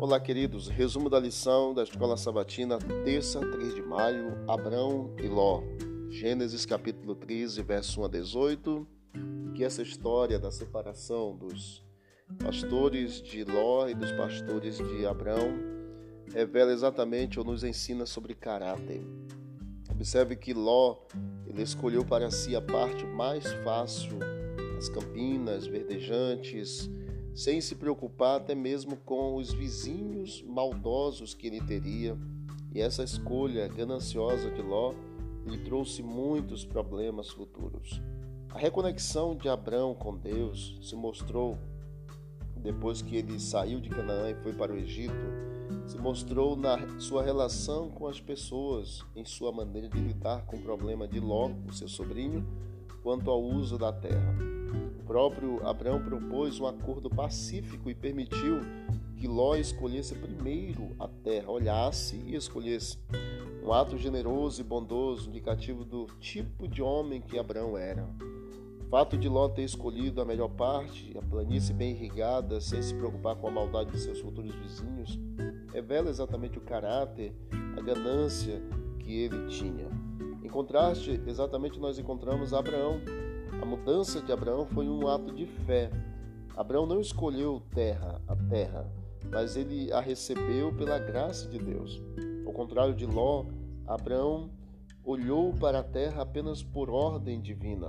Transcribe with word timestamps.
Olá, 0.00 0.18
queridos. 0.18 0.66
Resumo 0.66 1.10
da 1.10 1.20
lição 1.20 1.74
da 1.74 1.82
Escola 1.82 2.16
Sabatina, 2.16 2.78
terça, 3.04 3.38
3 3.38 3.74
de 3.74 3.82
maio, 3.82 4.34
Abrão 4.48 5.14
e 5.22 5.28
Ló. 5.28 5.62
Gênesis 6.08 6.64
capítulo 6.64 7.14
13, 7.14 7.60
verso 7.60 8.00
1 8.00 8.04
a 8.06 8.08
18. 8.08 8.88
Que 9.54 9.62
essa 9.62 9.82
história 9.82 10.38
da 10.38 10.50
separação 10.50 11.36
dos 11.36 11.84
pastores 12.42 13.20
de 13.20 13.44
Ló 13.44 13.90
e 13.90 13.94
dos 13.94 14.10
pastores 14.12 14.78
de 14.78 15.04
Abrão 15.04 15.52
revela 16.32 16.72
exatamente 16.72 17.38
ou 17.38 17.44
nos 17.44 17.62
ensina 17.62 18.06
sobre 18.06 18.34
caráter. 18.34 19.02
Observe 19.90 20.34
que 20.34 20.54
Ló 20.54 20.96
ele 21.46 21.60
escolheu 21.60 22.06
para 22.06 22.30
si 22.30 22.56
a 22.56 22.62
parte 22.62 23.04
mais 23.04 23.52
fácil, 23.62 24.18
as 24.78 24.88
campinas 24.88 25.66
verdejantes, 25.66 26.88
sem 27.34 27.60
se 27.60 27.74
preocupar 27.74 28.38
até 28.38 28.54
mesmo 28.54 28.96
com 28.96 29.36
os 29.36 29.52
vizinhos 29.52 30.42
maldosos 30.46 31.34
que 31.34 31.46
ele 31.46 31.60
teria. 31.60 32.16
E 32.72 32.80
essa 32.80 33.02
escolha 33.02 33.68
gananciosa 33.68 34.50
de 34.50 34.62
Ló 34.62 34.94
lhe 35.46 35.58
trouxe 35.58 36.02
muitos 36.02 36.64
problemas 36.64 37.28
futuros. 37.30 38.00
A 38.50 38.58
reconexão 38.58 39.34
de 39.36 39.48
Abraão 39.48 39.94
com 39.94 40.16
Deus 40.16 40.78
se 40.82 40.94
mostrou 40.94 41.56
depois 42.56 43.00
que 43.00 43.16
ele 43.16 43.40
saiu 43.40 43.80
de 43.80 43.88
Canaã 43.88 44.30
e 44.30 44.34
foi 44.42 44.52
para 44.52 44.72
o 44.72 44.76
Egito, 44.76 45.14
se 45.86 45.96
mostrou 45.96 46.56
na 46.56 47.00
sua 47.00 47.22
relação 47.22 47.88
com 47.88 48.06
as 48.06 48.20
pessoas, 48.20 49.02
em 49.16 49.24
sua 49.24 49.50
maneira 49.50 49.88
de 49.88 49.98
lidar 49.98 50.44
com 50.44 50.56
o 50.56 50.62
problema 50.62 51.08
de 51.08 51.18
Ló, 51.18 51.50
o 51.66 51.72
seu 51.72 51.88
sobrinho, 51.88 52.46
quanto 53.02 53.30
ao 53.30 53.42
uso 53.42 53.78
da 53.78 53.92
terra 53.92 54.49
próprio 55.10 55.66
Abraão 55.66 56.00
propôs 56.00 56.60
um 56.60 56.68
acordo 56.68 57.10
pacífico 57.10 57.90
e 57.90 57.94
permitiu 57.96 58.60
que 59.16 59.26
Ló 59.26 59.56
escolhesse 59.56 60.14
primeiro 60.14 60.94
a 61.00 61.08
terra, 61.08 61.50
olhasse 61.50 62.14
e 62.14 62.36
escolhesse. 62.36 62.96
Um 63.64 63.72
ato 63.72 63.98
generoso 63.98 64.60
e 64.60 64.64
bondoso, 64.64 65.28
indicativo 65.28 65.84
do 65.84 66.06
tipo 66.20 66.68
de 66.68 66.80
homem 66.80 67.20
que 67.20 67.40
Abraão 67.40 67.76
era. 67.76 68.08
O 68.86 68.88
fato 68.88 69.18
de 69.18 69.28
Ló 69.28 69.48
ter 69.48 69.64
escolhido 69.64 70.20
a 70.20 70.24
melhor 70.24 70.50
parte, 70.50 71.12
a 71.18 71.22
planície 71.22 71.74
bem 71.74 71.90
irrigada, 71.90 72.60
sem 72.60 72.80
se 72.80 72.94
preocupar 72.94 73.34
com 73.34 73.48
a 73.48 73.50
maldade 73.50 73.90
de 73.90 73.98
seus 73.98 74.20
futuros 74.20 74.54
vizinhos, 74.54 75.18
revela 75.72 76.08
exatamente 76.08 76.56
o 76.56 76.62
caráter, 76.62 77.34
a 77.76 77.80
ganância 77.80 78.62
que 79.00 79.12
ele 79.12 79.48
tinha. 79.48 79.88
Contraste, 80.50 81.20
exatamente 81.26 81.78
nós 81.78 81.98
encontramos 81.98 82.52
Abraão, 82.52 83.00
a 83.62 83.64
mudança 83.64 84.20
de 84.20 84.32
Abraão 84.32 84.66
foi 84.66 84.88
um 84.88 85.06
ato 85.06 85.32
de 85.32 85.46
fé. 85.46 85.90
Abraão 86.56 86.86
não 86.86 87.00
escolheu 87.00 87.62
terra, 87.72 88.20
a 88.26 88.34
terra, 88.34 88.90
mas 89.30 89.56
ele 89.56 89.92
a 89.92 90.00
recebeu 90.00 90.74
pela 90.74 90.98
graça 90.98 91.48
de 91.48 91.58
Deus. 91.58 92.02
Ao 92.44 92.52
contrário 92.52 92.94
de 92.94 93.06
Ló, 93.06 93.44
Abraão 93.86 94.50
olhou 95.04 95.52
para 95.54 95.80
a 95.80 95.84
terra 95.84 96.22
apenas 96.22 96.62
por 96.62 96.90
ordem 96.90 97.40
divina. 97.40 97.88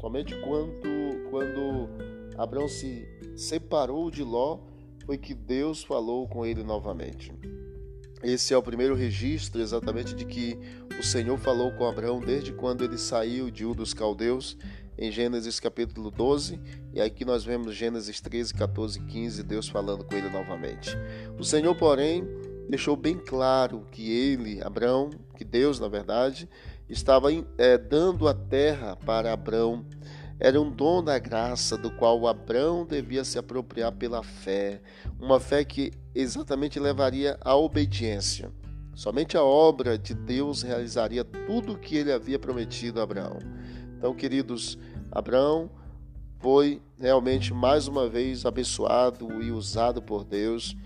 Somente 0.00 0.34
quando, 0.40 1.30
quando 1.30 1.88
Abraão 2.36 2.68
se 2.68 3.06
separou 3.36 4.10
de 4.10 4.24
Ló, 4.24 4.58
foi 5.04 5.18
que 5.18 5.34
Deus 5.34 5.84
falou 5.84 6.26
com 6.26 6.44
ele 6.44 6.62
novamente. 6.62 7.32
Esse 8.22 8.54
é 8.54 8.56
o 8.56 8.62
primeiro 8.62 8.94
registro 8.94 9.60
exatamente 9.60 10.14
de 10.14 10.24
que 10.24 10.56
o 10.98 11.02
Senhor 11.02 11.36
falou 11.38 11.72
com 11.72 11.86
Abraão 11.86 12.20
desde 12.20 12.52
quando 12.52 12.84
ele 12.84 12.96
saiu 12.96 13.50
de 13.50 13.64
Ur 13.64 13.74
dos 13.74 13.92
Caldeus 13.92 14.56
em 14.96 15.10
Gênesis 15.10 15.58
capítulo 15.58 16.10
12, 16.10 16.60
e 16.92 17.00
aqui 17.00 17.24
nós 17.24 17.44
vemos 17.44 17.74
Gênesis 17.74 18.20
13, 18.20 18.54
14 18.54 18.98
e 19.00 19.02
15, 19.02 19.42
Deus 19.42 19.68
falando 19.68 20.04
com 20.04 20.14
ele 20.14 20.28
novamente. 20.28 20.96
O 21.36 21.42
Senhor, 21.42 21.74
porém, 21.74 22.24
deixou 22.68 22.94
bem 22.94 23.18
claro 23.18 23.86
que 23.90 24.12
ele, 24.12 24.62
Abraão, 24.62 25.10
que 25.36 25.44
Deus, 25.44 25.80
na 25.80 25.88
verdade, 25.88 26.48
estava 26.88 27.28
é, 27.58 27.76
dando 27.76 28.28
a 28.28 28.34
terra 28.34 28.94
para 28.94 29.32
Abraão. 29.32 29.84
Era 30.44 30.60
um 30.60 30.68
dom 30.68 31.04
da 31.04 31.20
graça 31.20 31.78
do 31.78 31.88
qual 31.88 32.26
Abraão 32.26 32.84
devia 32.84 33.22
se 33.22 33.38
apropriar 33.38 33.92
pela 33.92 34.24
fé, 34.24 34.82
uma 35.20 35.38
fé 35.38 35.64
que 35.64 35.92
exatamente 36.12 36.80
levaria 36.80 37.38
à 37.42 37.54
obediência. 37.54 38.50
Somente 38.92 39.36
a 39.36 39.44
obra 39.44 39.96
de 39.96 40.14
Deus 40.14 40.62
realizaria 40.62 41.22
tudo 41.22 41.74
o 41.74 41.78
que 41.78 41.96
ele 41.96 42.10
havia 42.10 42.40
prometido 42.40 42.98
a 42.98 43.04
Abraão. 43.04 43.38
Então, 43.96 44.12
queridos, 44.12 44.76
Abraão 45.12 45.70
foi 46.40 46.82
realmente 46.98 47.54
mais 47.54 47.86
uma 47.86 48.08
vez 48.08 48.44
abençoado 48.44 49.40
e 49.44 49.52
usado 49.52 50.02
por 50.02 50.24
Deus, 50.24 50.76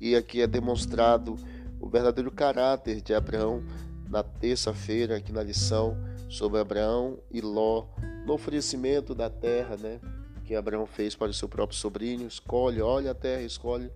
e 0.00 0.16
aqui 0.16 0.40
é 0.40 0.48
demonstrado 0.48 1.36
o 1.78 1.88
verdadeiro 1.88 2.32
caráter 2.32 3.00
de 3.00 3.14
Abraão 3.14 3.62
na 4.10 4.24
terça-feira, 4.24 5.18
aqui 5.18 5.30
na 5.30 5.44
lição 5.44 5.96
sobre 6.28 6.58
Abraão 6.58 7.20
e 7.30 7.40
Ló, 7.40 7.86
no 8.26 8.34
oferecimento 8.34 9.14
da 9.14 9.30
terra, 9.30 9.76
né? 9.76 10.00
Que 10.44 10.54
Abraão 10.54 10.84
fez 10.84 11.14
para 11.14 11.30
o 11.30 11.34
seu 11.34 11.48
próprio 11.48 11.78
sobrinho, 11.78 12.26
escolhe, 12.26 12.82
olha 12.82 13.12
a 13.12 13.14
terra, 13.14 13.42
escolhe, 13.42 13.90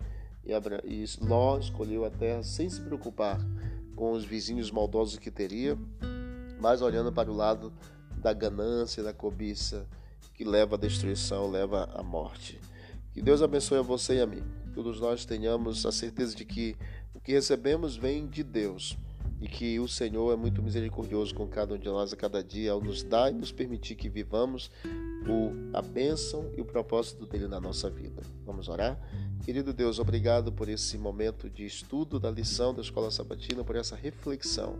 e, 0.45 0.53
Abra... 0.53 0.81
e 0.85 1.05
Ló 1.19 1.59
escolheu 1.59 2.05
a 2.05 2.09
terra 2.09 2.41
sem 2.41 2.69
se 2.69 2.79
preocupar 2.81 3.39
com 3.95 4.13
os 4.13 4.23
vizinhos 4.23 4.71
maldosos 4.71 5.19
que 5.19 5.29
teria, 5.29 5.77
mas 6.59 6.81
olhando 6.81 7.11
para 7.11 7.29
o 7.29 7.35
lado 7.35 7.73
da 8.17 8.33
ganância, 8.33 9.03
da 9.03 9.13
cobiça, 9.13 9.85
que 10.33 10.45
leva 10.45 10.75
à 10.75 10.79
destruição, 10.79 11.51
leva 11.51 11.89
à 11.93 12.01
morte. 12.01 12.59
Que 13.13 13.21
Deus 13.21 13.41
abençoe 13.41 13.79
a 13.79 13.83
você 13.83 14.15
e 14.15 14.21
a 14.21 14.25
mim. 14.25 14.43
Que 14.63 14.71
todos 14.71 14.99
nós 15.01 15.25
tenhamos 15.25 15.85
a 15.85 15.91
certeza 15.91 16.35
de 16.35 16.45
que 16.45 16.77
o 17.13 17.19
que 17.19 17.33
recebemos 17.33 17.97
vem 17.97 18.27
de 18.27 18.43
Deus 18.43 18.97
e 19.41 19.47
que 19.47 19.79
o 19.79 19.87
Senhor 19.87 20.31
é 20.31 20.35
muito 20.35 20.61
misericordioso 20.61 21.33
com 21.33 21.47
cada 21.47 21.73
um 21.73 21.77
de 21.77 21.87
nós 21.87 22.13
a 22.13 22.15
cada 22.15 22.43
dia 22.43 22.71
ao 22.71 22.79
nos 22.79 23.01
dar 23.01 23.31
e 23.31 23.33
nos 23.33 23.51
permitir 23.51 23.95
que 23.95 24.07
vivamos 24.07 24.69
o, 25.27 25.75
a 25.75 25.81
bênção 25.81 26.51
e 26.55 26.61
o 26.61 26.65
propósito 26.65 27.25
dele 27.25 27.47
na 27.47 27.59
nossa 27.59 27.89
vida. 27.89 28.21
Vamos 28.45 28.69
orar? 28.69 28.99
Querido 29.43 29.73
Deus, 29.73 29.97
obrigado 29.97 30.51
por 30.51 30.69
esse 30.69 30.95
momento 30.95 31.49
de 31.49 31.65
estudo 31.65 32.19
da 32.19 32.29
lição 32.29 32.73
da 32.73 32.81
Escola 32.81 33.09
Sabatina, 33.09 33.63
por 33.63 33.75
essa 33.75 33.95
reflexão. 33.95 34.77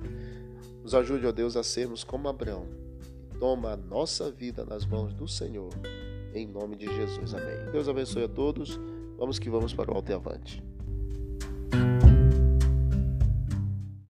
Nos 0.83 0.93
ajude, 0.93 1.25
ó 1.25 1.31
Deus, 1.31 1.57
a 1.57 1.63
sermos 1.63 2.03
como 2.03 2.27
Abraão, 2.27 2.67
toma 3.39 3.71
a 3.71 3.77
nossa 3.77 4.31
vida 4.31 4.63
nas 4.63 4.85
mãos 4.85 5.11
do 5.13 5.27
Senhor. 5.27 5.73
Em 6.35 6.45
nome 6.45 6.75
de 6.75 6.85
Jesus. 6.85 7.33
Amém. 7.33 7.71
Deus 7.71 7.87
abençoe 7.87 8.23
a 8.23 8.29
todos. 8.29 8.79
Vamos 9.17 9.39
que 9.39 9.49
vamos 9.49 9.73
para 9.73 9.91
o 9.91 9.95
alto 9.95 10.11
e 10.11 10.13
avante. 10.13 10.63